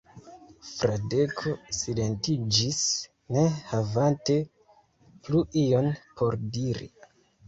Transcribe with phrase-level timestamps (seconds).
[0.67, 2.79] Fradeko silentiĝis,
[3.35, 4.37] ne havante
[5.27, 5.91] plu ion
[6.23, 6.89] por diri.